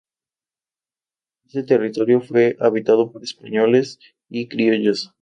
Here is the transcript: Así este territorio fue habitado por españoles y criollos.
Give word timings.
Así 1.45 1.59
este 1.59 1.63
territorio 1.63 2.21
fue 2.21 2.57
habitado 2.59 3.11
por 3.11 3.21
españoles 3.23 3.99
y 4.29 4.47
criollos. 4.47 5.09